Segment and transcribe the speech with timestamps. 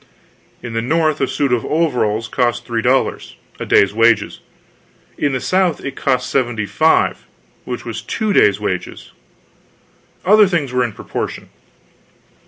[0.63, 4.39] In the North a suit of overalls cost three dollars a day's wages;
[5.15, 7.27] in the South it cost seventy five
[7.65, 9.11] which was two days' wages.
[10.25, 11.51] Other things were in proportion.